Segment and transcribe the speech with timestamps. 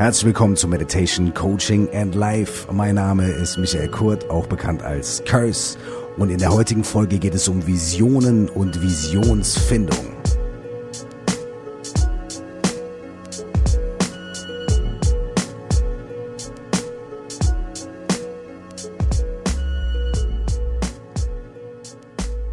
[0.00, 2.66] Herzlich willkommen zu Meditation, Coaching and Life.
[2.72, 5.76] Mein Name ist Michael Kurt, auch bekannt als Curse.
[6.16, 10.16] Und in der heutigen Folge geht es um Visionen und Visionsfindung.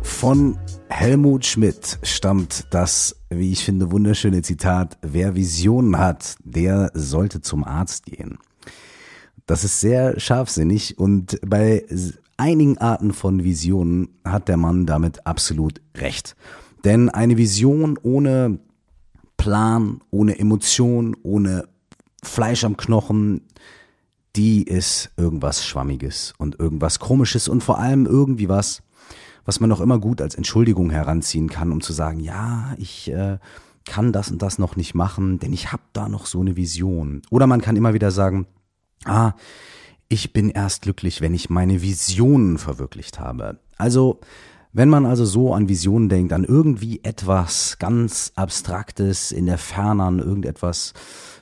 [0.02, 0.60] Von
[1.00, 7.64] Helmut Schmidt stammt das, wie ich finde, wunderschöne Zitat, wer Visionen hat, der sollte zum
[7.64, 8.40] Arzt gehen.
[9.46, 11.86] Das ist sehr scharfsinnig und bei
[12.38, 16.36] einigen Arten von Visionen hat der Mann damit absolut recht.
[16.84, 18.58] Denn eine Vision ohne
[19.38, 21.70] Plan, ohne Emotion, ohne
[22.24, 23.42] Fleisch am Knochen,
[24.36, 28.82] die ist irgendwas Schwammiges und irgendwas Komisches und vor allem irgendwie was,
[29.48, 33.38] was man noch immer gut als Entschuldigung heranziehen kann, um zu sagen, ja, ich äh,
[33.86, 37.22] kann das und das noch nicht machen, denn ich habe da noch so eine Vision.
[37.32, 38.46] Oder man kann immer wieder sagen,
[39.06, 39.32] ah,
[40.10, 43.58] ich bin erst glücklich, wenn ich meine Visionen verwirklicht habe.
[43.78, 44.20] Also,
[44.74, 50.04] wenn man also so an Visionen denkt, an irgendwie etwas ganz Abstraktes in der Ferne,
[50.04, 50.94] an irgendetwas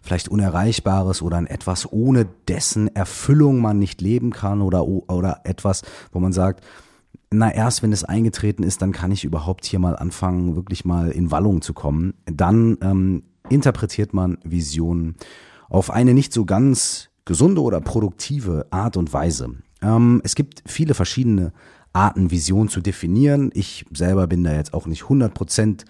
[0.03, 5.81] vielleicht Unerreichbares oder an etwas, ohne dessen Erfüllung man nicht leben kann oder, oder etwas,
[6.11, 6.63] wo man sagt,
[7.37, 11.11] na, erst wenn es eingetreten ist, dann kann ich überhaupt hier mal anfangen, wirklich mal
[11.11, 12.13] in Wallung zu kommen.
[12.25, 15.15] Dann ähm, interpretiert man Visionen
[15.69, 19.49] auf eine nicht so ganz gesunde oder produktive Art und Weise.
[19.81, 21.51] Ähm, es gibt viele verschiedene
[21.93, 23.51] Arten, Vision zu definieren.
[23.53, 25.85] Ich selber bin da jetzt auch nicht 100%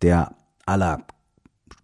[0.00, 0.34] der
[0.66, 1.06] aller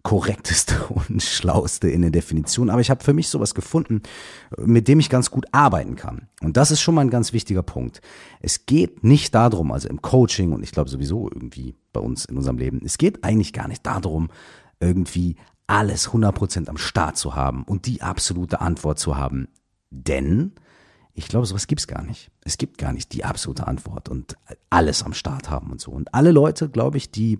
[0.09, 4.01] korrekteste und schlauste in der Definition, aber ich habe für mich sowas gefunden,
[4.57, 6.29] mit dem ich ganz gut arbeiten kann.
[6.41, 8.01] Und das ist schon mal ein ganz wichtiger Punkt.
[8.41, 12.37] Es geht nicht darum, also im Coaching und ich glaube sowieso irgendwie bei uns in
[12.37, 14.29] unserem Leben, es geht eigentlich gar nicht darum,
[14.79, 15.35] irgendwie
[15.67, 19.47] alles 100% am Start zu haben und die absolute Antwort zu haben.
[19.91, 20.53] Denn
[21.13, 22.31] ich glaube, sowas gibt's gar nicht.
[22.43, 24.37] Es gibt gar nicht die absolute Antwort und
[24.71, 25.91] alles am Start haben und so.
[25.91, 27.39] Und alle Leute, glaube ich, die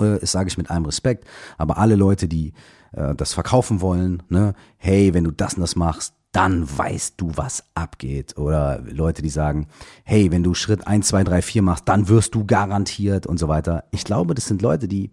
[0.00, 1.26] das sage ich mit allem Respekt,
[1.58, 2.52] aber alle Leute, die
[2.92, 7.32] äh, das verkaufen wollen, ne, hey, wenn du das und das machst, dann weißt du,
[7.36, 8.38] was abgeht.
[8.38, 9.66] Oder Leute, die sagen,
[10.04, 13.48] hey, wenn du Schritt 1, 2, 3, 4 machst, dann wirst du garantiert und so
[13.48, 13.84] weiter.
[13.90, 15.10] Ich glaube, das sind Leute, die,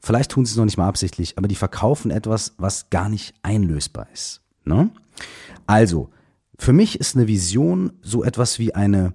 [0.00, 3.34] vielleicht tun sie es noch nicht mal absichtlich, aber die verkaufen etwas, was gar nicht
[3.42, 4.42] einlösbar ist.
[4.64, 4.90] Ne?
[5.66, 6.10] Also,
[6.56, 9.12] für mich ist eine Vision so etwas wie eine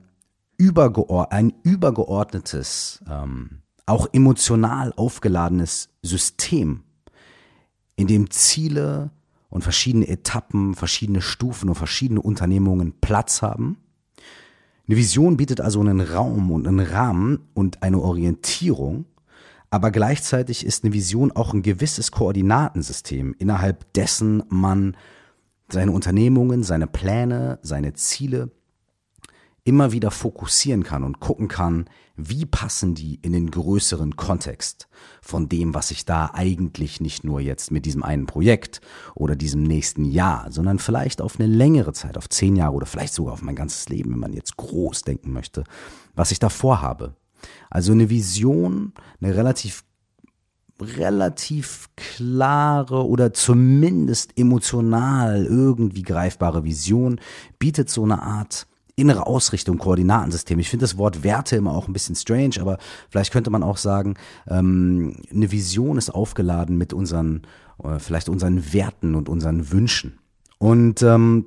[0.58, 6.84] übergeord ein übergeordnetes ähm, auch emotional aufgeladenes System,
[7.96, 9.12] in dem Ziele
[9.50, 13.78] und verschiedene Etappen, verschiedene Stufen und verschiedene Unternehmungen Platz haben.
[14.88, 19.06] Eine Vision bietet also einen Raum und einen Rahmen und eine Orientierung,
[19.70, 24.96] aber gleichzeitig ist eine Vision auch ein gewisses Koordinatensystem, innerhalb dessen man
[25.72, 28.50] seine Unternehmungen, seine Pläne, seine Ziele
[29.70, 31.86] immer wieder fokussieren kann und gucken kann,
[32.16, 34.90] wie passen die in den größeren Kontext
[35.22, 38.82] von dem, was ich da eigentlich nicht nur jetzt mit diesem einen Projekt
[39.14, 43.14] oder diesem nächsten Jahr, sondern vielleicht auf eine längere Zeit, auf zehn Jahre oder vielleicht
[43.14, 45.64] sogar auf mein ganzes Leben, wenn man jetzt groß denken möchte,
[46.16, 47.16] was ich da vorhabe.
[47.70, 49.84] Also eine Vision, eine relativ
[50.82, 57.20] relativ klare oder zumindest emotional irgendwie greifbare Vision
[57.60, 58.66] bietet so eine Art
[59.00, 60.60] innere Ausrichtung, Koordinatensystem.
[60.60, 62.78] Ich finde das Wort Werte immer auch ein bisschen strange, aber
[63.10, 64.16] vielleicht könnte man auch sagen,
[64.48, 67.44] ähm, eine Vision ist aufgeladen mit unseren,
[67.84, 70.20] äh, vielleicht unseren Werten und unseren Wünschen.
[70.58, 71.46] Und ähm,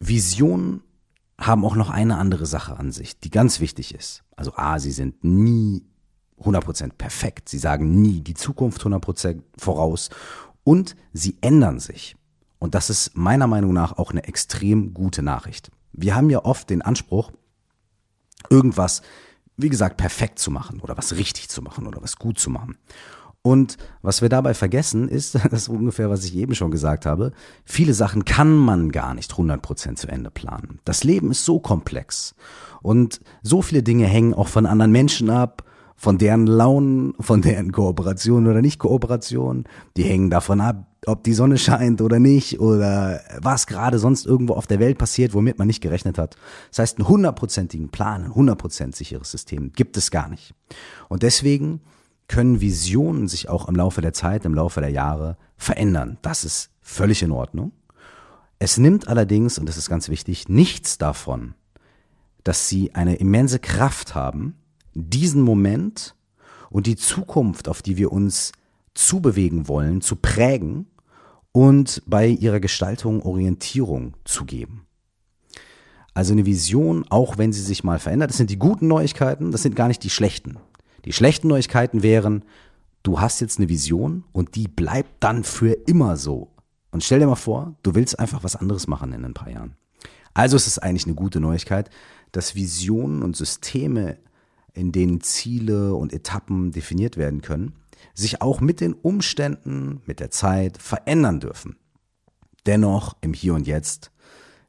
[0.00, 0.82] Visionen
[1.40, 4.24] haben auch noch eine andere Sache an sich, die ganz wichtig ist.
[4.36, 5.84] Also A, sie sind nie
[6.40, 7.48] 100% perfekt.
[7.48, 10.10] Sie sagen nie die Zukunft 100% voraus
[10.64, 12.16] und sie ändern sich.
[12.58, 15.70] Und das ist meiner Meinung nach auch eine extrem gute Nachricht.
[15.92, 17.32] Wir haben ja oft den Anspruch,
[18.50, 19.02] irgendwas,
[19.56, 22.76] wie gesagt, perfekt zu machen oder was richtig zu machen oder was gut zu machen.
[23.42, 27.32] Und was wir dabei vergessen, ist, das ist ungefähr, was ich eben schon gesagt habe,
[27.64, 30.80] viele Sachen kann man gar nicht 100% zu Ende planen.
[30.84, 32.34] Das Leben ist so komplex
[32.82, 35.64] und so viele Dinge hängen auch von anderen Menschen ab
[35.98, 39.64] von deren Launen, von deren Kooperation oder nicht Kooperation.
[39.96, 44.54] Die hängen davon ab, ob die Sonne scheint oder nicht oder was gerade sonst irgendwo
[44.54, 46.36] auf der Welt passiert, womit man nicht gerechnet hat.
[46.70, 50.54] Das heißt, einen hundertprozentigen Plan, ein hundertprozent sicheres System gibt es gar nicht.
[51.08, 51.80] Und deswegen
[52.28, 56.18] können Visionen sich auch im Laufe der Zeit, im Laufe der Jahre verändern.
[56.22, 57.72] Das ist völlig in Ordnung.
[58.58, 61.54] Es nimmt allerdings, und das ist ganz wichtig, nichts davon,
[62.44, 64.56] dass sie eine immense Kraft haben,
[64.94, 66.14] diesen Moment
[66.70, 68.52] und die Zukunft, auf die wir uns
[68.94, 70.86] zubewegen wollen, zu prägen
[71.52, 74.86] und bei ihrer Gestaltung Orientierung zu geben.
[76.14, 79.62] Also eine Vision, auch wenn sie sich mal verändert, das sind die guten Neuigkeiten, das
[79.62, 80.58] sind gar nicht die schlechten.
[81.04, 82.44] Die schlechten Neuigkeiten wären,
[83.02, 86.50] du hast jetzt eine Vision und die bleibt dann für immer so.
[86.90, 89.76] Und stell dir mal vor, du willst einfach was anderes machen in ein paar Jahren.
[90.34, 91.90] Also ist es eigentlich eine gute Neuigkeit,
[92.32, 94.18] dass Visionen und Systeme,
[94.74, 97.74] in denen Ziele und Etappen definiert werden können,
[98.14, 101.76] sich auch mit den Umständen, mit der Zeit verändern dürfen.
[102.66, 104.10] Dennoch im Hier und Jetzt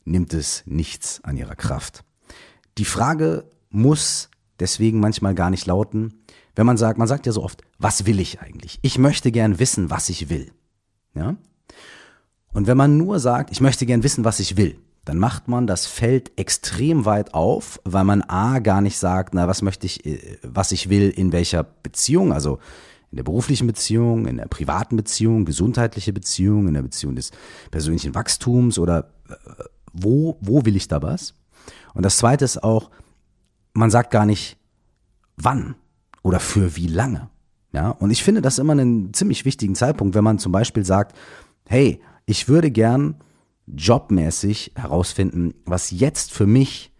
[0.05, 2.03] nimmt es nichts an ihrer Kraft.
[2.77, 4.29] Die Frage muss
[4.59, 6.13] deswegen manchmal gar nicht lauten,
[6.55, 8.79] wenn man sagt, man sagt ja so oft, was will ich eigentlich?
[8.81, 10.51] Ich möchte gern wissen, was ich will.
[11.13, 11.37] Ja?
[12.51, 15.67] Und wenn man nur sagt, ich möchte gern wissen, was ich will, dann macht man
[15.67, 20.05] das Feld extrem weit auf, weil man A gar nicht sagt, na, was möchte ich,
[20.05, 22.59] äh, was ich will, in welcher Beziehung, also
[23.11, 27.31] in der beruflichen Beziehung, in der privaten Beziehung, gesundheitliche Beziehung, in der Beziehung des
[27.71, 29.33] persönlichen Wachstums oder äh,
[29.94, 31.33] wo, wo will ich da was?
[31.94, 32.91] Und das zweite ist auch,
[33.73, 34.57] man sagt gar nicht,
[35.38, 35.75] wann
[36.21, 37.29] oder für wie lange.
[37.71, 41.15] Ja, und ich finde das immer einen ziemlich wichtigen Zeitpunkt, wenn man zum Beispiel sagt,
[41.67, 43.15] hey, ich würde gern
[43.67, 46.91] jobmäßig herausfinden, was jetzt für mich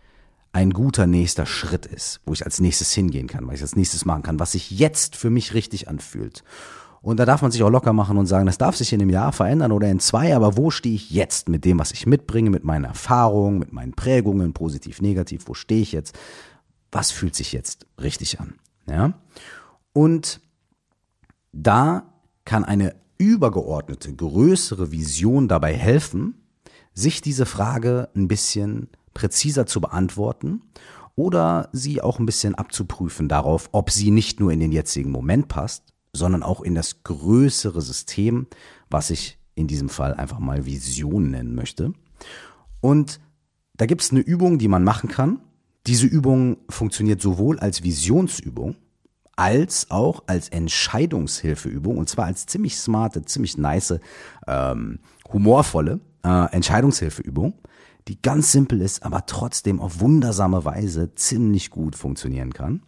[0.52, 4.06] ein guter nächster Schritt ist, wo ich als nächstes hingehen kann, was ich als nächstes
[4.06, 6.44] machen kann, was sich jetzt für mich richtig anfühlt.
[7.02, 9.10] Und da darf man sich auch locker machen und sagen, das darf sich in einem
[9.10, 12.50] Jahr verändern oder in zwei, aber wo stehe ich jetzt mit dem, was ich mitbringe,
[12.50, 16.18] mit meinen Erfahrungen, mit meinen Prägungen, positiv, negativ, wo stehe ich jetzt?
[16.92, 18.56] Was fühlt sich jetzt richtig an?
[18.88, 19.14] Ja?
[19.94, 20.42] Und
[21.54, 22.04] da
[22.44, 26.36] kann eine übergeordnete, größere Vision dabei helfen,
[26.94, 30.62] sich diese Frage ein bisschen präziser zu beantworten
[31.16, 35.48] oder sie auch ein bisschen abzuprüfen darauf, ob sie nicht nur in den jetzigen Moment
[35.48, 35.84] passt,
[36.14, 38.48] sondern auch in das größere System,
[38.90, 41.94] was ich in diesem Fall einfach mal Vision nennen möchte.
[42.82, 43.20] Und
[43.76, 45.42] da gibt es eine Übung, die man machen kann.
[45.88, 48.76] Diese Übung funktioniert sowohl als Visionsübung
[49.40, 54.00] als auch als Entscheidungshilfeübung und zwar als ziemlich smarte, ziemlich nice,
[54.48, 55.00] ähm,
[55.32, 57.54] humorvolle äh, Entscheidungshilfeübung,
[58.10, 62.82] die ganz simpel ist, aber trotzdem auf wundersame Weise ziemlich gut funktionieren kann.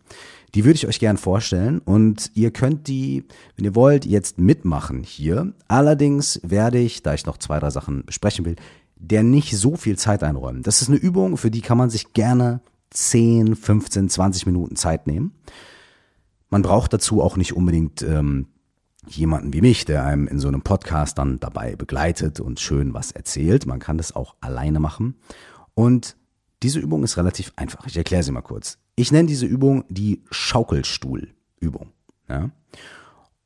[0.56, 3.24] Die würde ich euch gern vorstellen und ihr könnt die,
[3.56, 5.54] wenn ihr wollt, jetzt mitmachen hier.
[5.68, 8.56] Allerdings werde ich, da ich noch zwei, drei Sachen besprechen will,
[8.96, 10.64] der nicht so viel Zeit einräumen.
[10.64, 15.06] Das ist eine Übung, für die kann man sich gerne 10, 15, 20 Minuten Zeit
[15.06, 15.34] nehmen.
[16.50, 18.48] Man braucht dazu auch nicht unbedingt ähm,
[19.08, 23.12] jemanden wie mich, der einem in so einem Podcast dann dabei begleitet und schön was
[23.12, 23.66] erzählt.
[23.66, 25.16] Man kann das auch alleine machen.
[25.74, 26.16] Und
[26.64, 27.88] diese Übung ist relativ einfach.
[27.88, 28.78] Ich erkläre sie mal kurz.
[28.96, 31.92] Ich nenne diese Übung die Schaukelstuhlübung.
[32.30, 32.52] Ja?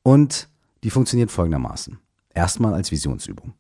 [0.04, 0.50] Und
[0.84, 2.00] die funktioniert folgendermaßen.
[2.34, 3.54] Erstmal als Visionsübung.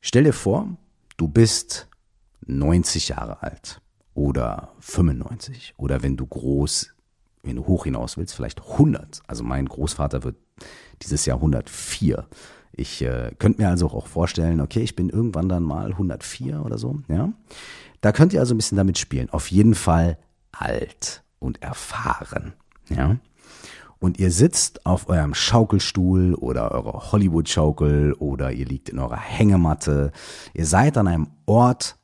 [0.00, 0.76] Stell dir vor,
[1.16, 1.88] du bist
[2.46, 3.80] 90 Jahre alt
[4.12, 6.94] oder 95 oder wenn du groß,
[7.42, 9.22] wenn du hoch hinaus willst, vielleicht 100.
[9.26, 10.36] Also mein Großvater wird
[11.02, 12.26] dieses Jahr 104.
[12.72, 16.78] Ich äh, könnte mir also auch vorstellen, okay, ich bin irgendwann dann mal 104 oder
[16.78, 17.32] so, ja.
[18.00, 19.30] Da könnt ihr also ein bisschen damit spielen.
[19.30, 20.18] Auf jeden Fall
[20.52, 22.52] alt und erfahren.
[22.90, 23.16] Ja?
[23.98, 30.12] Und ihr sitzt auf eurem Schaukelstuhl oder eurer Hollywood-Schaukel oder ihr liegt in eurer Hängematte.
[30.52, 31.96] Ihr seid an einem Ort,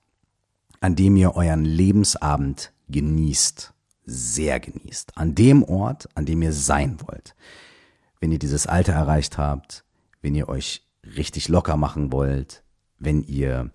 [0.80, 3.74] an dem ihr euren Lebensabend genießt.
[4.06, 5.18] Sehr genießt.
[5.18, 7.34] An dem Ort, an dem ihr sein wollt.
[8.20, 9.84] Wenn ihr dieses Alter erreicht habt,
[10.20, 10.86] wenn ihr euch
[11.16, 12.62] richtig locker machen wollt,
[12.98, 13.70] wenn ihr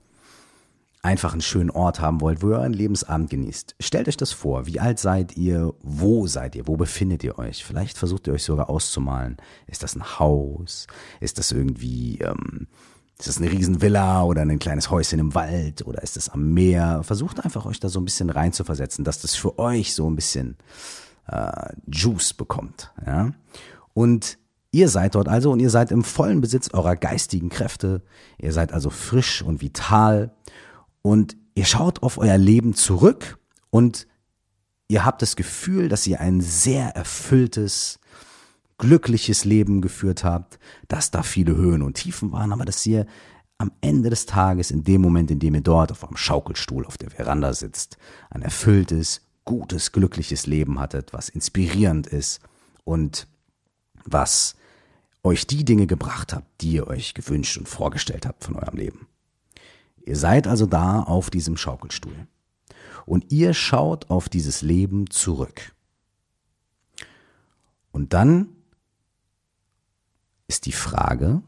[1.05, 3.75] einfach einen schönen Ort haben wollt, wo ihr euren Lebensabend genießt.
[3.79, 4.65] Stellt euch das vor.
[4.65, 5.73] Wie alt seid ihr?
[5.81, 6.67] Wo seid ihr?
[6.67, 7.63] Wo befindet ihr euch?
[7.63, 9.37] Vielleicht versucht ihr euch sogar auszumalen.
[9.67, 10.87] Ist das ein Haus?
[11.19, 12.67] Ist das irgendwie, ähm,
[13.19, 17.03] ist das eine Riesenvilla oder ein kleines Häuschen im Wald oder ist das am Meer?
[17.03, 20.09] Versucht einfach euch da so ein bisschen rein zu versetzen, dass das für euch so
[20.09, 20.57] ein bisschen
[21.27, 22.91] äh, Juice bekommt.
[23.05, 23.31] Ja?
[23.95, 24.37] Und
[24.75, 28.03] Ihr seid dort also und ihr seid im vollen Besitz eurer geistigen Kräfte.
[28.37, 30.35] Ihr seid also frisch und vital
[31.01, 34.05] und ihr schaut auf euer Leben zurück und
[34.89, 38.01] ihr habt das Gefühl, dass ihr ein sehr erfülltes,
[38.77, 40.59] glückliches Leben geführt habt,
[40.89, 43.05] dass da viele Höhen und Tiefen waren, aber dass ihr
[43.57, 46.97] am Ende des Tages, in dem Moment, in dem ihr dort auf eurem Schaukelstuhl auf
[46.97, 47.97] der Veranda sitzt,
[48.29, 52.41] ein erfülltes, gutes, glückliches Leben hattet, was inspirierend ist
[52.83, 53.29] und
[54.05, 54.55] was
[55.23, 59.07] euch die Dinge gebracht hat, die ihr euch gewünscht und vorgestellt habt von eurem Leben.
[60.05, 62.27] Ihr seid also da auf diesem Schaukelstuhl.
[63.05, 65.73] Und ihr schaut auf dieses Leben zurück.
[67.91, 68.49] Und dann
[70.47, 71.41] ist die Frage,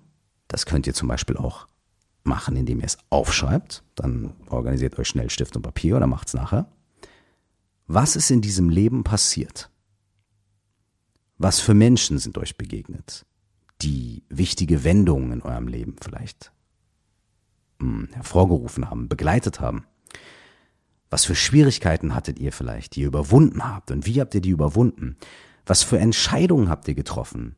[0.48, 1.68] Das könnt ihr zum Beispiel auch
[2.24, 3.84] machen, indem ihr es aufschreibt.
[3.96, 6.72] Dann organisiert euch schnell Stift und Papier oder macht es nachher.
[7.88, 9.70] Was ist in diesem Leben passiert?
[11.38, 13.26] Was für Menschen sind euch begegnet,
[13.82, 16.52] die wichtige Wendungen in eurem Leben vielleicht
[17.80, 19.86] hm, hervorgerufen haben, begleitet haben?
[21.12, 24.50] Was für Schwierigkeiten hattet ihr vielleicht, die ihr überwunden habt und wie habt ihr die
[24.50, 25.16] überwunden?
[25.66, 27.56] Was für Entscheidungen habt ihr getroffen?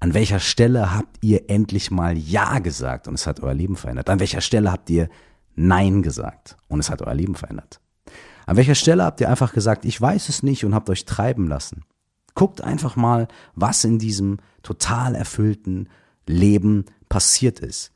[0.00, 4.10] An welcher Stelle habt ihr endlich mal Ja gesagt und es hat euer Leben verändert?
[4.10, 5.08] An welcher Stelle habt ihr
[5.56, 7.80] Nein gesagt und es hat euer Leben verändert?
[8.46, 11.48] An welcher Stelle habt ihr einfach gesagt, ich weiß es nicht und habt euch treiben
[11.48, 11.84] lassen?
[12.38, 13.26] Guckt einfach mal,
[13.56, 15.88] was in diesem total erfüllten
[16.24, 17.90] Leben passiert ist.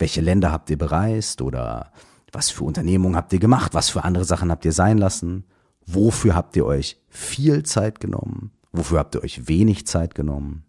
[0.00, 1.92] Welche Länder habt ihr bereist oder
[2.32, 3.72] was für Unternehmungen habt ihr gemacht?
[3.72, 5.44] Was für andere Sachen habt ihr sein lassen?
[5.86, 8.50] Wofür habt ihr euch viel Zeit genommen?
[8.72, 10.64] Wofür habt ihr euch wenig Zeit genommen?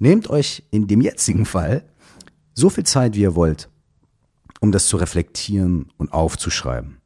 [0.00, 1.84] Nehmt euch in dem jetzigen Fall
[2.54, 3.68] so viel Zeit, wie ihr wollt,
[4.58, 6.98] um das zu reflektieren und aufzuschreiben.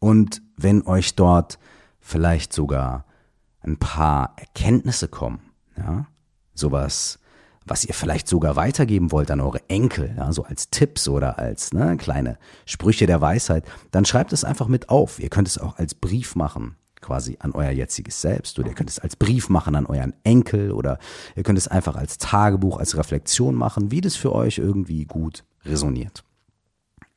[0.00, 1.58] Und wenn euch dort
[1.98, 3.06] vielleicht sogar
[3.62, 5.40] ein paar Erkenntnisse kommen,
[5.76, 6.06] ja,
[6.54, 7.18] sowas
[7.70, 11.72] was ihr vielleicht sogar weitergeben wollt an eure Enkel, ja, so als Tipps oder als
[11.72, 15.18] ne, kleine Sprüche der Weisheit, dann schreibt es einfach mit auf.
[15.18, 18.90] Ihr könnt es auch als Brief machen, quasi an euer jetziges Selbst oder ihr könnt
[18.90, 20.98] es als Brief machen an euren Enkel oder
[21.36, 25.44] ihr könnt es einfach als Tagebuch, als Reflexion machen, wie das für euch irgendwie gut
[25.64, 26.24] resoniert.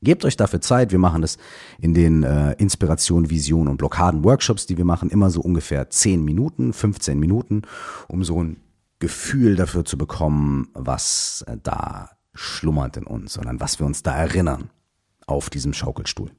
[0.03, 0.91] Gebt euch dafür Zeit.
[0.91, 1.37] Wir machen das
[1.79, 6.25] in den äh, Inspiration, Vision und Blockaden Workshops, die wir machen, immer so ungefähr 10
[6.25, 7.61] Minuten, 15 Minuten,
[8.07, 8.57] um so ein
[8.97, 14.15] Gefühl dafür zu bekommen, was äh, da schlummert in uns, sondern was wir uns da
[14.15, 14.71] erinnern
[15.27, 16.31] auf diesem Schaukelstuhl.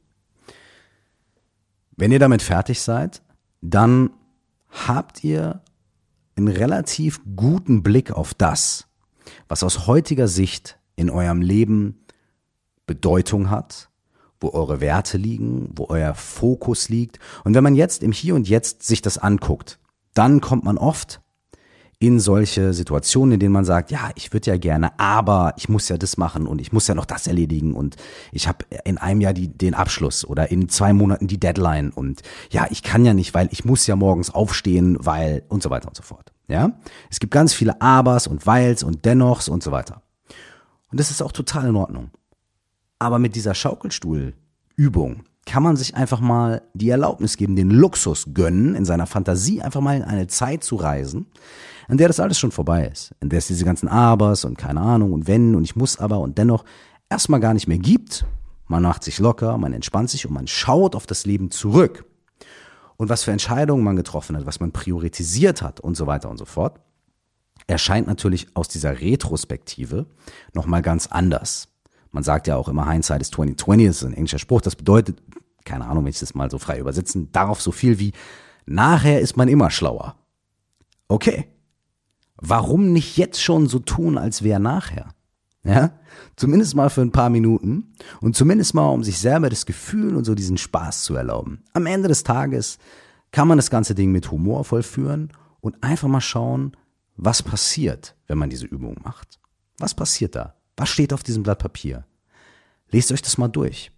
[1.97, 3.23] Wenn ihr damit fertig seid,
[3.61, 4.11] dann
[4.71, 5.62] habt ihr
[6.35, 8.88] einen relativ guten Blick auf das,
[9.47, 12.01] was aus heutiger Sicht in eurem Leben
[12.86, 13.90] Bedeutung hat,
[14.40, 17.18] wo eure Werte liegen, wo euer Fokus liegt.
[17.44, 19.78] Und wenn man jetzt im Hier und Jetzt sich das anguckt,
[20.14, 21.20] dann kommt man oft
[22.02, 25.88] in solche Situationen, in denen man sagt, ja, ich würde ja gerne, aber ich muss
[25.88, 27.94] ja das machen und ich muss ja noch das erledigen und
[28.32, 32.22] ich habe in einem Jahr die, den Abschluss oder in zwei Monaten die Deadline und
[32.50, 35.86] ja, ich kann ja nicht, weil ich muss ja morgens aufstehen, weil und so weiter
[35.86, 36.32] und so fort.
[36.48, 36.72] Ja,
[37.08, 40.02] es gibt ganz viele Abers und Weils und Dennochs und so weiter.
[40.90, 42.10] Und das ist auch total in Ordnung.
[43.02, 48.76] Aber mit dieser Schaukelstuhlübung kann man sich einfach mal die Erlaubnis geben, den Luxus gönnen,
[48.76, 51.26] in seiner Fantasie einfach mal in eine Zeit zu reisen,
[51.88, 54.80] in der das alles schon vorbei ist, in der es diese ganzen Abers und keine
[54.80, 56.64] Ahnung und wenn und ich muss aber und dennoch
[57.11, 58.25] erstmal gar nicht mehr gibt.
[58.68, 62.04] Man macht sich locker, man entspannt sich und man schaut auf das Leben zurück.
[62.99, 66.38] Und was für Entscheidungen man getroffen hat, was man priorisiert hat und so weiter und
[66.38, 66.78] so fort,
[67.66, 70.06] erscheint natürlich aus dieser Retrospektive
[70.54, 71.72] nochmal ganz anders.
[72.12, 75.23] Man sagt ja auch immer, Hindsight is 2020, das ist ein englischer Spruch, das bedeutet,
[75.64, 78.12] keine Ahnung, wenn ich das mal so frei übersetzen, darauf so viel wie,
[78.66, 80.16] nachher ist man immer schlauer.
[81.09, 81.49] Okay,
[82.37, 85.14] warum nicht jetzt schon so tun, als wäre nachher?
[85.64, 85.92] Ja,
[86.37, 90.25] zumindest mal für ein paar Minuten und zumindest mal, um sich selber das Gefühl und
[90.25, 91.62] so diesen Spaß zu erlauben.
[91.73, 92.78] Am Ende des Tages
[93.31, 96.76] kann man das ganze Ding mit Humor vollführen und einfach mal schauen,
[97.16, 99.38] was passiert, wenn man diese Übung macht.
[99.78, 100.54] Was passiert da?
[100.76, 102.05] Was steht auf diesem Blatt Papier?
[102.91, 103.91] Lest euch das mal durch.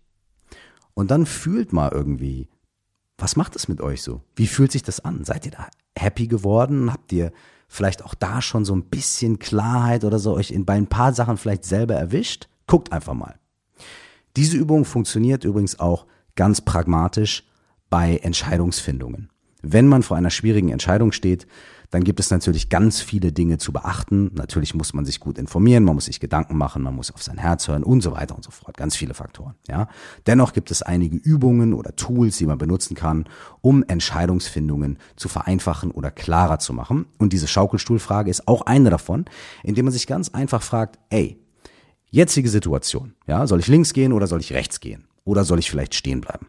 [0.94, 2.48] Und dann fühlt mal irgendwie,
[3.18, 4.22] was macht es mit euch so?
[4.36, 5.24] Wie fühlt sich das an?
[5.24, 6.92] Seid ihr da happy geworden?
[6.92, 7.32] Habt ihr
[7.68, 11.12] vielleicht auch da schon so ein bisschen Klarheit oder so euch in, bei ein paar
[11.12, 12.48] Sachen vielleicht selber erwischt?
[12.66, 13.38] Guckt einfach mal.
[14.36, 17.44] Diese Übung funktioniert übrigens auch ganz pragmatisch
[17.90, 19.30] bei Entscheidungsfindungen.
[19.62, 21.46] Wenn man vor einer schwierigen Entscheidung steht,
[21.94, 24.32] dann gibt es natürlich ganz viele Dinge zu beachten.
[24.34, 27.38] Natürlich muss man sich gut informieren, man muss sich Gedanken machen, man muss auf sein
[27.38, 28.76] Herz hören und so weiter und so fort.
[28.76, 29.54] Ganz viele Faktoren.
[29.68, 29.86] Ja.
[30.26, 33.26] Dennoch gibt es einige Übungen oder Tools, die man benutzen kann,
[33.60, 37.06] um Entscheidungsfindungen zu vereinfachen oder klarer zu machen.
[37.18, 39.26] Und diese Schaukelstuhlfrage ist auch eine davon,
[39.62, 41.38] indem man sich ganz einfach fragt, ey,
[42.10, 45.04] jetzige Situation, ja, soll ich links gehen oder soll ich rechts gehen?
[45.22, 46.48] Oder soll ich vielleicht stehen bleiben?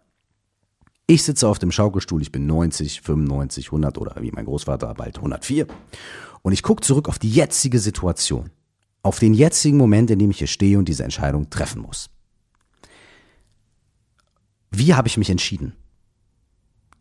[1.07, 5.17] Ich sitze auf dem Schaukelstuhl, ich bin 90, 95, 100 oder wie mein Großvater bald
[5.17, 5.67] 104.
[6.41, 8.49] Und ich gucke zurück auf die jetzige Situation,
[9.03, 12.09] auf den jetzigen Moment, in dem ich hier stehe und diese Entscheidung treffen muss.
[14.71, 15.73] Wie habe ich mich entschieden?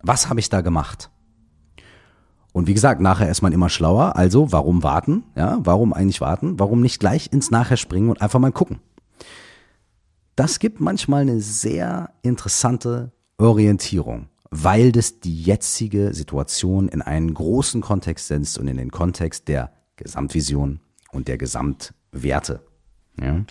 [0.02, 1.11] Was habe ich da gemacht?
[2.52, 4.16] Und wie gesagt, nachher ist man immer schlauer.
[4.16, 5.25] Also, warum warten?
[5.34, 6.61] Ja, warum eigentlich warten?
[6.61, 8.80] Warum nicht gleich ins Nachher springen und einfach mal gucken?
[10.37, 17.80] Das gibt manchmal eine sehr interessante Orientierung, weil das die jetzige Situation in einen großen
[17.80, 20.80] Kontext setzt und in den Kontext der Gesamtvision
[21.12, 22.60] und der Gesamtwerte
[23.20, 23.44] Ja.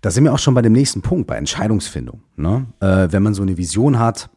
[0.00, 2.22] Da sind wir auch schon bei dem nächsten Punkt, bei Entscheidungsfindung.
[2.36, 2.66] Ne?
[2.80, 4.30] Äh, wenn man so eine Vision hat,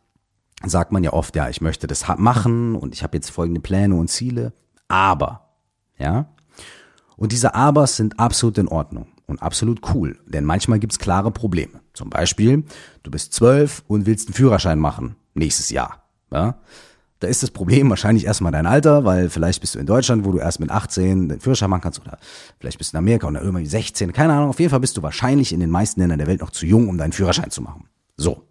[0.66, 3.96] sagt man ja oft, ja, ich möchte das machen und ich habe jetzt folgende Pläne
[3.96, 4.54] und Ziele,
[4.88, 5.50] aber,
[5.98, 6.34] ja.
[7.16, 11.81] Und diese Abers sind absolut in Ordnung und absolut cool, denn manchmal gibt's klare Probleme.
[11.94, 12.64] Zum Beispiel,
[13.04, 16.04] du bist zwölf und willst einen Führerschein machen nächstes Jahr.
[16.32, 16.56] Ja?
[17.20, 20.32] Da ist das Problem wahrscheinlich erstmal dein Alter, weil vielleicht bist du in Deutschland, wo
[20.32, 22.18] du erst mit 18 den Führerschein machen kannst oder
[22.60, 24.50] vielleicht bist du in Amerika oder irgendwie 16, keine Ahnung.
[24.50, 26.90] Auf jeden Fall bist du wahrscheinlich in den meisten Ländern der Welt noch zu jung,
[26.90, 27.86] um deinen Führerschein zu machen.
[28.18, 28.44] So.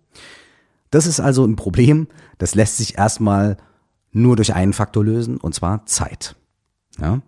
[0.90, 2.06] Das ist also ein Problem,
[2.38, 3.56] das lässt sich erstmal
[4.12, 6.36] nur durch einen Faktor lösen, und zwar Zeit.
[7.00, 7.22] Ja?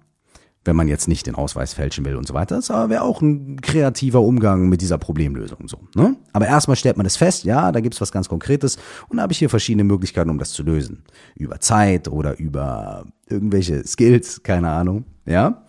[0.64, 3.61] Wenn man jetzt nicht den Ausweis fälschen will und so weiter, das wäre auch ein
[3.61, 5.66] kreativer Umgang mit dieser Problemlösung.
[5.66, 6.14] So, ne?
[6.33, 8.78] Aber erstmal stellt man das fest, ja, da gibt's was ganz Konkretes
[9.09, 11.02] und da habe ich hier verschiedene Möglichkeiten, um das zu lösen.
[11.35, 15.04] Über Zeit oder über irgendwelche Skills, keine Ahnung.
[15.26, 15.64] Ja,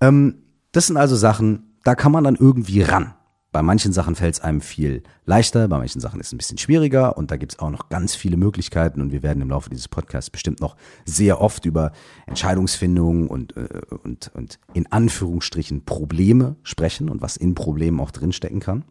[0.00, 0.36] ähm,
[0.70, 3.14] Das sind also Sachen, da kann man dann irgendwie ran.
[3.56, 6.58] Bei manchen Sachen fällt es einem viel leichter, bei manchen Sachen ist es ein bisschen
[6.58, 9.70] schwieriger und da gibt es auch noch ganz viele Möglichkeiten und wir werden im Laufe
[9.70, 11.92] dieses Podcasts bestimmt noch sehr oft über
[12.26, 18.60] Entscheidungsfindung und, äh, und, und in Anführungsstrichen Probleme sprechen und was in Problemen auch drinstecken
[18.60, 18.84] kann.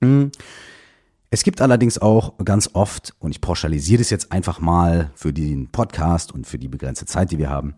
[0.00, 0.32] Hm.
[1.28, 5.70] Es gibt allerdings auch ganz oft, und ich pauschalisiere das jetzt einfach mal für den
[5.70, 7.74] Podcast und für die begrenzte Zeit, die wir haben,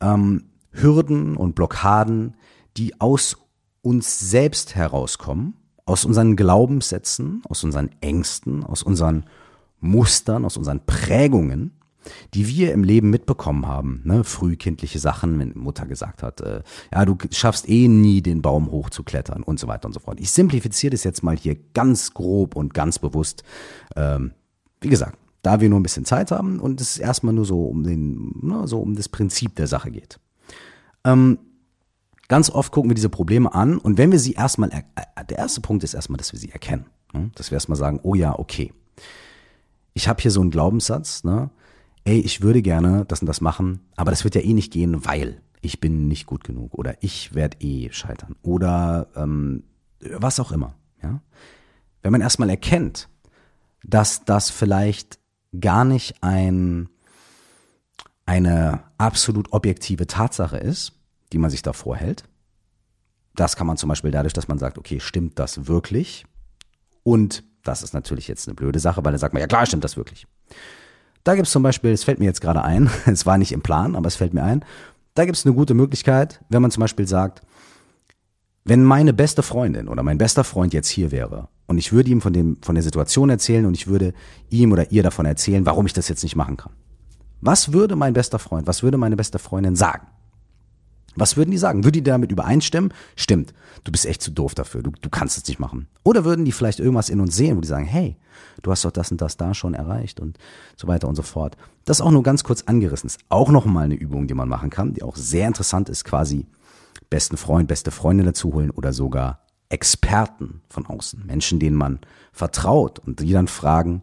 [0.00, 2.34] ähm, Hürden und Blockaden,
[2.76, 3.36] die aus
[3.86, 9.24] uns selbst herauskommen, aus unseren Glaubenssätzen, aus unseren Ängsten, aus unseren
[9.78, 11.70] Mustern, aus unseren Prägungen,
[12.34, 16.62] die wir im Leben mitbekommen haben, ne, frühkindliche Sachen, wenn Mutter gesagt hat, äh,
[16.92, 20.18] ja, du schaffst eh nie den Baum hochzuklettern und so weiter und so fort.
[20.18, 23.44] Ich simplifiziere das jetzt mal hier ganz grob und ganz bewusst.
[23.94, 24.32] Ähm,
[24.80, 27.84] wie gesagt, da wir nur ein bisschen Zeit haben und es erstmal nur so um
[27.84, 30.18] den, ne, so um das Prinzip der Sache geht.
[31.04, 31.38] Ähm,
[32.28, 34.82] Ganz oft gucken wir diese Probleme an und wenn wir sie erstmal, äh,
[35.28, 36.86] der erste Punkt ist erstmal, dass wir sie erkennen.
[37.12, 37.30] Ne?
[37.34, 38.72] Dass wir erstmal sagen, oh ja, okay.
[39.94, 41.50] Ich habe hier so einen Glaubenssatz, ne?
[42.04, 45.04] ey, ich würde gerne das und das machen, aber das wird ja eh nicht gehen,
[45.04, 49.64] weil ich bin nicht gut genug oder ich werde eh scheitern oder ähm,
[50.00, 50.74] was auch immer.
[51.02, 51.20] Ja?
[52.02, 53.08] Wenn man erstmal erkennt,
[53.82, 55.18] dass das vielleicht
[55.58, 56.88] gar nicht ein,
[58.26, 60.92] eine absolut objektive Tatsache ist,
[61.32, 62.24] die man sich da vorhält.
[63.34, 66.24] Das kann man zum Beispiel dadurch, dass man sagt, okay, stimmt das wirklich?
[67.02, 69.84] Und das ist natürlich jetzt eine blöde Sache, weil dann sagt man, ja klar, stimmt
[69.84, 70.26] das wirklich.
[71.24, 73.62] Da gibt es zum Beispiel, es fällt mir jetzt gerade ein, es war nicht im
[73.62, 74.64] Plan, aber es fällt mir ein,
[75.14, 77.42] da gibt es eine gute Möglichkeit, wenn man zum Beispiel sagt,
[78.64, 82.20] wenn meine beste Freundin oder mein bester Freund jetzt hier wäre und ich würde ihm
[82.20, 84.12] von, dem, von der Situation erzählen und ich würde
[84.50, 86.72] ihm oder ihr davon erzählen, warum ich das jetzt nicht machen kann.
[87.40, 90.06] Was würde mein bester Freund, was würde meine beste Freundin sagen?
[91.16, 91.84] Was würden die sagen?
[91.84, 92.92] Würden die damit übereinstimmen?
[93.16, 93.52] Stimmt,
[93.84, 95.88] du bist echt zu doof dafür, du, du kannst es nicht machen.
[96.04, 98.16] Oder würden die vielleicht irgendwas in uns sehen, wo die sagen, hey,
[98.62, 100.38] du hast doch das und das da schon erreicht und
[100.76, 101.56] so weiter und so fort.
[101.84, 103.18] Das auch nur ganz kurz angerissen ist.
[103.28, 106.46] Auch nochmal eine Übung, die man machen kann, die auch sehr interessant ist, quasi
[107.10, 112.00] besten Freund, beste Freundin dazu holen oder sogar Experten von außen, Menschen, denen man
[112.32, 114.02] vertraut und die dann fragen,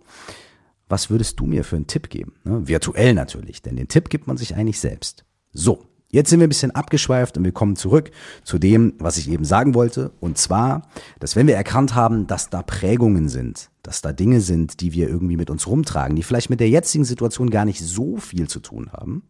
[0.89, 2.33] was würdest du mir für einen Tipp geben?
[2.43, 2.67] Ne?
[2.67, 5.25] Virtuell natürlich, denn den Tipp gibt man sich eigentlich selbst.
[5.53, 8.11] So, Jetzt sind wir ein bisschen abgeschweift und wir kommen zurück
[8.43, 10.11] zu dem, was ich eben sagen wollte.
[10.19, 10.83] Und zwar,
[11.19, 15.09] dass wenn wir erkannt haben, dass da Prägungen sind, dass da Dinge sind, die wir
[15.09, 18.59] irgendwie mit uns rumtragen, die vielleicht mit der jetzigen Situation gar nicht so viel zu
[18.59, 19.23] tun haben,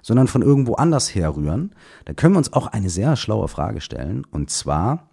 [0.00, 4.24] sondern von irgendwo anders herrühren, dann können wir uns auch eine sehr schlaue Frage stellen.
[4.30, 5.10] Und zwar,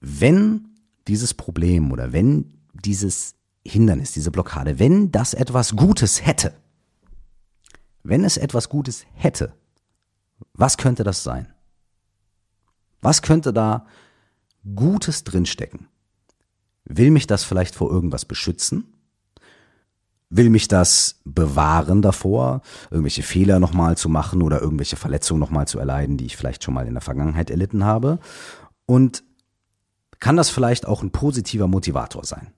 [0.00, 0.70] wenn
[1.06, 6.54] dieses Problem oder wenn dieses Hindernis, diese Blockade, wenn das etwas Gutes hätte,
[8.08, 9.52] wenn es etwas Gutes hätte,
[10.54, 11.52] was könnte das sein?
[13.00, 13.86] Was könnte da
[14.74, 15.88] Gutes drinstecken?
[16.84, 18.92] Will mich das vielleicht vor irgendwas beschützen?
[20.28, 25.78] Will mich das bewahren davor, irgendwelche Fehler nochmal zu machen oder irgendwelche Verletzungen nochmal zu
[25.78, 28.18] erleiden, die ich vielleicht schon mal in der Vergangenheit erlitten habe?
[28.86, 29.24] Und
[30.18, 32.52] kann das vielleicht auch ein positiver Motivator sein?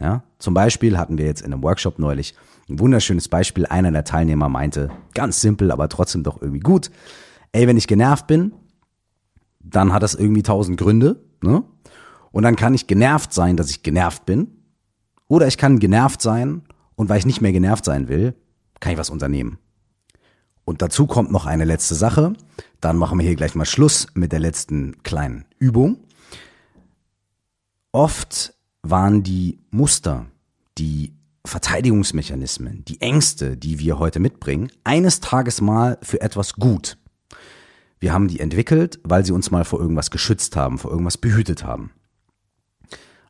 [0.00, 2.34] Ja, zum Beispiel hatten wir jetzt in einem Workshop neulich
[2.68, 3.66] ein wunderschönes Beispiel.
[3.66, 6.90] Einer der Teilnehmer meinte, ganz simpel, aber trotzdem doch irgendwie gut.
[7.52, 8.52] Ey, wenn ich genervt bin,
[9.60, 11.64] dann hat das irgendwie tausend Gründe, ne?
[12.30, 14.48] Und dann kann ich genervt sein, dass ich genervt bin.
[15.28, 16.62] Oder ich kann genervt sein
[16.94, 18.34] und weil ich nicht mehr genervt sein will,
[18.80, 19.58] kann ich was unternehmen.
[20.64, 22.32] Und dazu kommt noch eine letzte Sache.
[22.80, 25.98] Dann machen wir hier gleich mal Schluss mit der letzten kleinen Übung.
[27.92, 30.26] Oft waren die Muster,
[30.78, 36.98] die Verteidigungsmechanismen, die Ängste, die wir heute mitbringen, eines Tages mal für etwas gut.
[37.98, 41.64] Wir haben die entwickelt, weil sie uns mal vor irgendwas geschützt haben, vor irgendwas behütet
[41.64, 41.90] haben.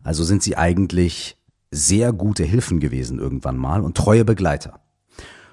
[0.03, 1.37] Also sind sie eigentlich
[1.71, 4.81] sehr gute Hilfen gewesen irgendwann mal und treue Begleiter.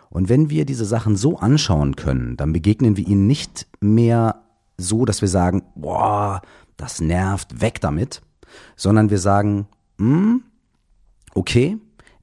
[0.09, 4.43] Und wenn wir diese Sachen so anschauen können, dann begegnen wir ihnen nicht mehr
[4.77, 6.41] so, dass wir sagen, boah,
[6.77, 8.21] das nervt, weg damit,
[8.75, 9.67] sondern wir sagen,
[9.97, 10.43] hm,
[11.35, 11.77] okay,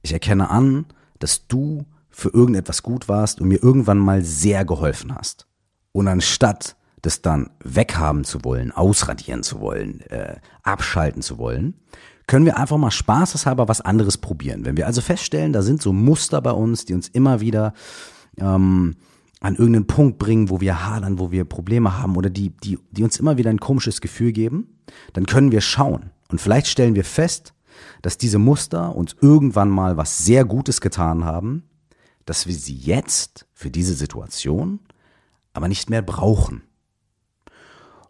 [0.07, 0.85] ich erkenne an,
[1.19, 5.47] dass du für irgendetwas gut warst und mir irgendwann mal sehr geholfen hast.
[5.91, 11.75] Und anstatt das dann weghaben zu wollen, ausradieren zu wollen, äh, abschalten zu wollen,
[12.25, 14.65] können wir einfach mal spaßeshalber was anderes probieren.
[14.65, 17.73] Wenn wir also feststellen, da sind so Muster bei uns, die uns immer wieder
[18.37, 18.95] ähm,
[19.39, 23.03] an irgendeinen Punkt bringen, wo wir hadern, wo wir Probleme haben oder die, die, die
[23.03, 24.79] uns immer wieder ein komisches Gefühl geben,
[25.13, 26.11] dann können wir schauen.
[26.29, 27.53] Und vielleicht stellen wir fest,
[28.01, 31.63] dass diese Muster uns irgendwann mal was sehr Gutes getan haben,
[32.25, 34.79] dass wir sie jetzt für diese Situation
[35.53, 36.61] aber nicht mehr brauchen.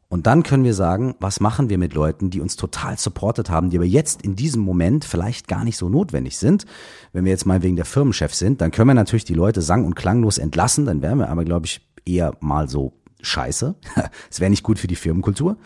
[0.09, 3.69] Und dann können wir sagen, was machen wir mit Leuten, die uns total supportet haben,
[3.69, 6.65] die aber jetzt in diesem Moment vielleicht gar nicht so notwendig sind.
[7.11, 9.85] Wenn wir jetzt mal wegen der Firmenchef sind, dann können wir natürlich die Leute sang-
[9.85, 13.75] und klanglos entlassen, dann wären wir aber, glaube ich, eher mal so scheiße.
[14.31, 15.57] Es wäre nicht gut für die Firmenkultur.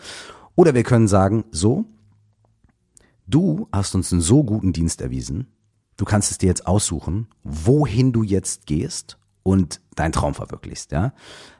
[0.56, 1.84] Oder wir können sagen, so,
[3.32, 5.48] du hast uns einen so guten Dienst erwiesen,
[5.96, 11.12] du kannst es dir jetzt aussuchen, wohin du jetzt gehst und deinen Traum verwirklichst, ja.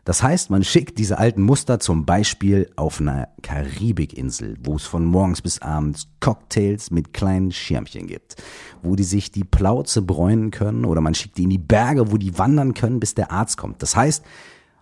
[0.05, 5.05] Das heißt, man schickt diese alten Muster zum Beispiel auf einer Karibikinsel, wo es von
[5.05, 8.37] morgens bis abends Cocktails mit kleinen Schirmchen gibt,
[8.83, 12.17] wo die sich die Plauze bräunen können oder man schickt die in die Berge, wo
[12.17, 13.83] die wandern können, bis der Arzt kommt.
[13.83, 14.25] Das heißt,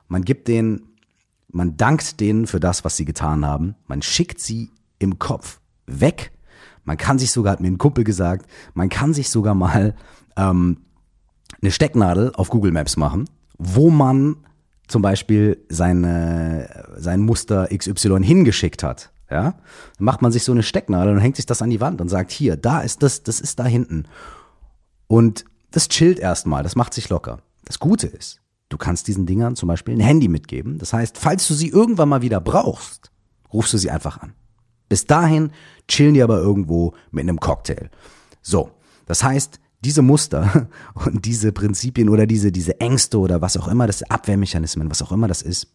[0.08, 0.88] man gibt denen,
[1.48, 6.32] man dankt denen für das, was sie getan haben, man schickt sie im Kopf weg.
[6.84, 9.94] Man kann sich sogar, hat mir ein Kumpel gesagt, man kann sich sogar mal
[10.36, 10.78] ähm,
[11.60, 14.36] eine Stecknadel auf Google Maps machen, wo man
[14.88, 19.12] zum Beispiel seine, sein Muster XY hingeschickt hat.
[19.30, 19.54] Ja,
[19.96, 22.08] dann macht man sich so eine Stecknadel und hängt sich das an die Wand und
[22.08, 24.06] sagt, hier, da ist das, das ist da hinten.
[25.06, 27.38] Und das chillt erstmal, das macht sich locker.
[27.64, 28.40] Das Gute ist,
[28.70, 30.78] du kannst diesen Dingern zum Beispiel ein Handy mitgeben.
[30.78, 33.12] Das heißt, falls du sie irgendwann mal wieder brauchst,
[33.52, 34.32] rufst du sie einfach an.
[34.90, 35.52] Bis dahin
[35.88, 37.90] chillen die aber irgendwo mit einem Cocktail.
[38.42, 38.72] So,
[39.06, 43.86] das heißt, diese Muster und diese Prinzipien oder diese, diese Ängste oder was auch immer,
[43.86, 45.68] das Abwehrmechanismen, was auch immer das ist,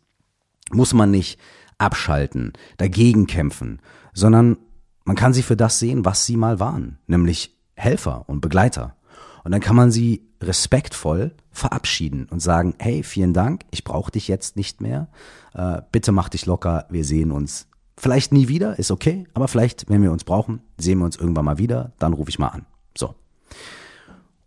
[0.71, 1.39] muss man nicht
[1.78, 3.80] abschalten, dagegen kämpfen,
[4.13, 4.58] sondern
[5.06, 8.97] man kann sie für das sehen, was sie mal waren, nämlich Helfer und Begleiter.
[9.45, 14.28] Und dann kann man sie respektvoll verabschieden und sagen, hey, vielen Dank, ich brauche dich
[14.28, 15.08] jetzt nicht mehr,
[15.54, 19.89] äh, bitte mach dich locker, wir sehen uns vielleicht nie wieder, ist okay, aber vielleicht,
[19.89, 22.65] wenn wir uns brauchen, sehen wir uns irgendwann mal wieder, dann rufe ich mal an.
[22.97, 23.15] So.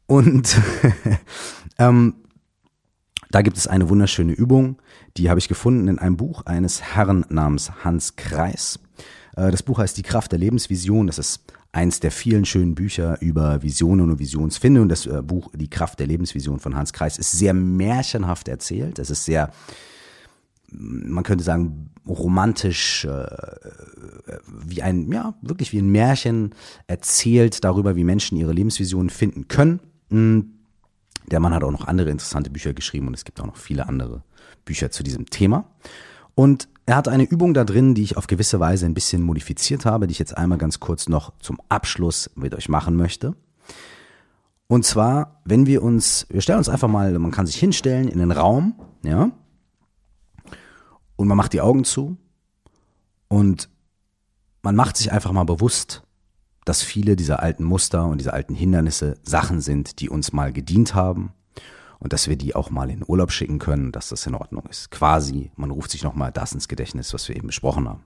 [0.06, 0.56] Und
[1.78, 2.14] ähm,
[3.30, 4.78] da gibt es eine wunderschöne Übung,
[5.16, 8.78] die habe ich gefunden in einem Buch eines Herrn namens Hans Kreis.
[9.36, 11.06] Äh, das Buch heißt Die Kraft der Lebensvision.
[11.06, 14.88] Das ist eins der vielen schönen Bücher über Visionen und Visionsfindung.
[14.88, 18.98] Das äh, Buch Die Kraft der Lebensvision von Hans Kreis ist sehr märchenhaft erzählt.
[18.98, 19.50] Es ist sehr,
[20.70, 23.26] man könnte sagen, romantisch, äh,
[24.46, 26.54] wie ein, ja, wirklich wie ein Märchen
[26.86, 29.80] erzählt darüber, wie Menschen ihre Lebensvisionen finden können.
[30.10, 30.52] Hm,
[31.30, 33.88] der Mann hat auch noch andere interessante Bücher geschrieben und es gibt auch noch viele
[33.88, 34.22] andere
[34.64, 35.64] Bücher zu diesem Thema.
[36.34, 39.84] Und er hat eine Übung da drin, die ich auf gewisse Weise ein bisschen modifiziert
[39.84, 43.34] habe, die ich jetzt einmal ganz kurz noch zum Abschluss mit euch machen möchte.
[44.68, 48.18] Und zwar, wenn wir uns, wir stellen uns einfach mal, man kann sich hinstellen in
[48.18, 49.30] den Raum, ja,
[51.18, 52.16] und man macht die Augen zu
[53.26, 53.68] und
[54.62, 56.04] man macht sich einfach mal bewusst,
[56.64, 60.94] dass viele dieser alten Muster und dieser alten Hindernisse Sachen sind, die uns mal gedient
[60.94, 61.32] haben
[61.98, 64.92] und dass wir die auch mal in Urlaub schicken können, dass das in Ordnung ist.
[64.92, 68.04] Quasi, man ruft sich nochmal das ins Gedächtnis, was wir eben besprochen haben.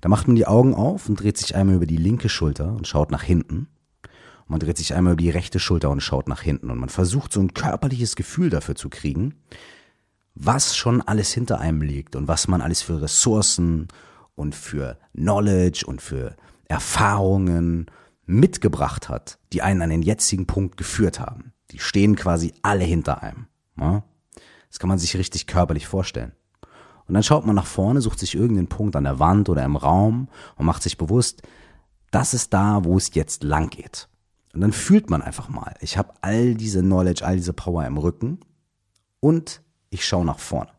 [0.00, 2.88] Da macht man die Augen auf und dreht sich einmal über die linke Schulter und
[2.88, 3.68] schaut nach hinten.
[4.40, 6.70] Und man dreht sich einmal über die rechte Schulter und schaut nach hinten.
[6.70, 9.36] Und man versucht so ein körperliches Gefühl dafür zu kriegen,
[10.34, 13.88] was schon alles hinter einem liegt und was man alles für Ressourcen
[14.34, 17.86] und für Knowledge und für Erfahrungen
[18.24, 21.52] mitgebracht hat, die einen an den jetzigen Punkt geführt haben.
[21.70, 23.46] Die stehen quasi alle hinter einem.
[23.78, 24.04] Ja?
[24.68, 26.32] Das kann man sich richtig körperlich vorstellen.
[27.06, 29.76] Und dann schaut man nach vorne, sucht sich irgendeinen Punkt an der Wand oder im
[29.76, 31.42] Raum und macht sich bewusst,
[32.10, 34.08] das ist da, wo es jetzt lang geht.
[34.54, 37.98] Und dann fühlt man einfach mal, ich habe all diese Knowledge, all diese Power im
[37.98, 38.40] Rücken
[39.20, 39.62] und
[39.92, 40.70] ich schaue nach vorne.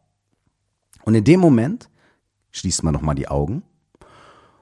[1.05, 1.89] Und in dem Moment
[2.51, 3.63] schließt man nochmal die Augen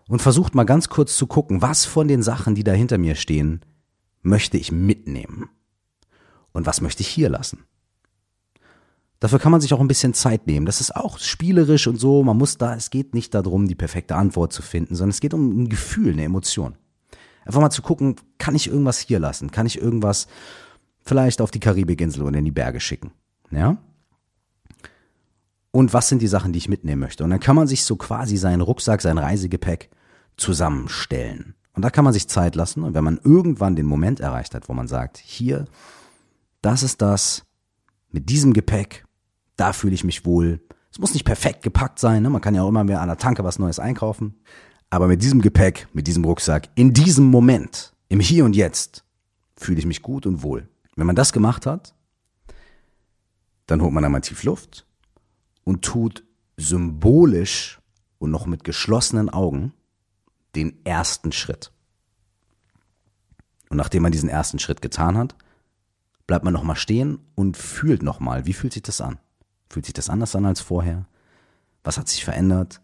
[0.07, 3.15] und versucht mal ganz kurz zu gucken, was von den Sachen, die da hinter mir
[3.15, 3.61] stehen,
[4.21, 5.49] möchte ich mitnehmen
[6.51, 7.65] und was möchte ich hier lassen.
[9.19, 10.65] Dafür kann man sich auch ein bisschen Zeit nehmen.
[10.65, 12.23] Das ist auch spielerisch und so.
[12.23, 15.35] Man muss da, es geht nicht darum, die perfekte Antwort zu finden, sondern es geht
[15.35, 16.75] um ein Gefühl, eine Emotion.
[17.45, 19.51] Einfach mal zu gucken, kann ich irgendwas hier lassen?
[19.51, 20.27] Kann ich irgendwas
[21.03, 23.11] vielleicht auf die Karibikinsel oder in die Berge schicken?
[23.51, 23.77] Ja?
[25.71, 27.23] Und was sind die Sachen, die ich mitnehmen möchte?
[27.23, 29.89] Und dann kann man sich so quasi seinen Rucksack, sein Reisegepäck
[30.37, 31.55] zusammenstellen.
[31.73, 32.83] Und da kann man sich Zeit lassen.
[32.83, 35.65] Und wenn man irgendwann den Moment erreicht hat, wo man sagt, hier,
[36.61, 37.45] das ist das,
[38.09, 39.05] mit diesem Gepäck
[39.61, 40.59] da fühle ich mich wohl.
[40.91, 42.31] Es muss nicht perfekt gepackt sein, ne?
[42.31, 44.41] man kann ja auch immer mehr an der Tanke was Neues einkaufen.
[44.89, 49.05] Aber mit diesem Gepäck, mit diesem Rucksack, in diesem Moment, im Hier und Jetzt,
[49.55, 50.67] fühle ich mich gut und wohl.
[50.95, 51.93] Wenn man das gemacht hat,
[53.67, 54.87] dann holt man einmal tief Luft
[55.63, 56.23] und tut
[56.57, 57.79] symbolisch
[58.19, 59.73] und noch mit geschlossenen Augen
[60.55, 61.71] den ersten Schritt.
[63.69, 65.35] Und nachdem man diesen ersten Schritt getan hat,
[66.27, 69.17] bleibt man nochmal stehen und fühlt nochmal, wie fühlt sich das an?
[69.69, 71.05] Fühlt sich das anders an als vorher?
[71.83, 72.81] Was hat sich verändert?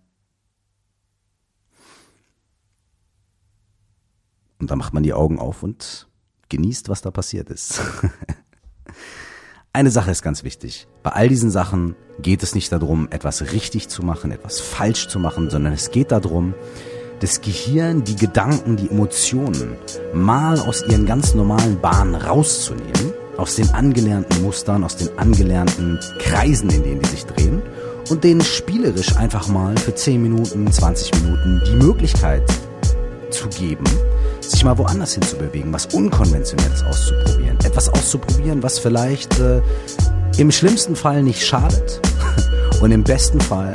[4.60, 6.08] Und dann macht man die Augen auf und
[6.50, 7.82] genießt, was da passiert ist.
[9.78, 10.88] Eine Sache ist ganz wichtig.
[11.04, 15.20] Bei all diesen Sachen geht es nicht darum, etwas richtig zu machen, etwas falsch zu
[15.20, 16.56] machen, sondern es geht darum,
[17.20, 19.76] das Gehirn, die Gedanken, die Emotionen
[20.16, 26.72] mal aus ihren ganz normalen Bahnen rauszunehmen aus den angelernten Mustern, aus den angelernten Kreisen,
[26.72, 27.62] in denen die sich drehen
[28.10, 32.42] und denen spielerisch einfach mal für 10 Minuten, 20 Minuten die Möglichkeit
[33.30, 33.86] zu geben,
[34.50, 37.58] sich mal woanders hin zu bewegen, was Unkonventionelles auszuprobieren.
[37.64, 39.62] Etwas auszuprobieren, was vielleicht äh,
[40.38, 42.02] im schlimmsten Fall nicht schadet
[42.82, 43.74] und im besten Fall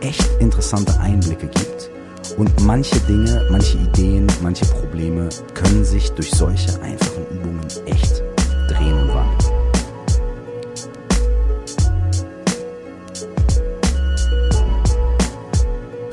[0.00, 1.90] echt interessante Einblicke gibt.
[2.36, 8.19] Und manche Dinge, manche Ideen, manche Probleme können sich durch solche einfachen Übungen echt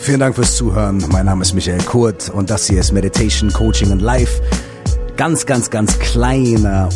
[0.08, 1.04] Vielen Dank fürs Zuhören.
[1.10, 4.42] Mein Name ist Michael Kurt und das hier ist Meditation, Coaching und Life.
[5.18, 6.88] Ganz, ganz, ganz kleiner,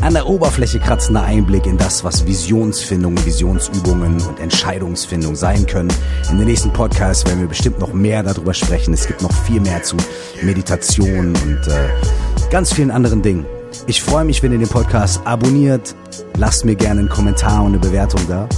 [0.00, 5.92] an der Oberfläche kratzender Einblick in das, was Visionsfindung, Visionsübungen und Entscheidungsfindung sein können.
[6.30, 8.94] In den nächsten Podcasts werden wir bestimmt noch mehr darüber sprechen.
[8.94, 9.96] Es gibt noch viel mehr zu
[10.42, 13.44] Meditation und äh, ganz vielen anderen Dingen.
[13.88, 15.96] Ich freue mich, wenn ihr den Podcast abonniert.
[16.36, 18.48] Lasst mir gerne einen Kommentar und eine Bewertung da.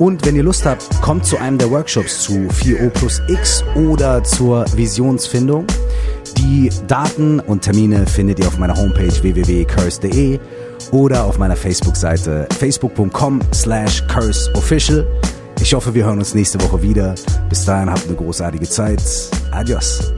[0.00, 4.24] Und wenn ihr Lust habt, kommt zu einem der Workshops zu 4O plus X oder
[4.24, 5.66] zur Visionsfindung.
[6.38, 10.40] Die Daten und Termine findet ihr auf meiner Homepage www.curse.de
[10.92, 15.06] oder auf meiner Facebook-Seite facebook.com slash curseofficial.
[15.60, 17.14] Ich hoffe, wir hören uns nächste Woche wieder.
[17.50, 19.02] Bis dahin habt eine großartige Zeit.
[19.50, 20.14] Adios.